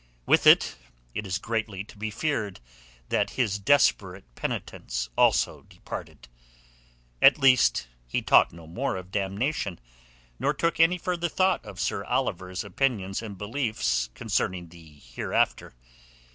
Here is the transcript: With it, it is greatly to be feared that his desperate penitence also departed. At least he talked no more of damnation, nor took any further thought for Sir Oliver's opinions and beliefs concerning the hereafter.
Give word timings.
With 0.25 0.47
it, 0.47 0.77
it 1.13 1.27
is 1.27 1.37
greatly 1.37 1.83
to 1.83 1.95
be 1.95 2.09
feared 2.09 2.59
that 3.09 3.29
his 3.37 3.59
desperate 3.59 4.23
penitence 4.33 5.11
also 5.15 5.61
departed. 5.61 6.27
At 7.21 7.37
least 7.37 7.87
he 8.07 8.23
talked 8.23 8.51
no 8.51 8.65
more 8.65 8.95
of 8.95 9.11
damnation, 9.11 9.79
nor 10.39 10.55
took 10.55 10.79
any 10.79 10.97
further 10.97 11.29
thought 11.29 11.63
for 11.65 11.75
Sir 11.75 12.03
Oliver's 12.05 12.63
opinions 12.63 13.21
and 13.21 13.37
beliefs 13.37 14.09
concerning 14.15 14.69
the 14.69 14.87
hereafter. 15.05 15.75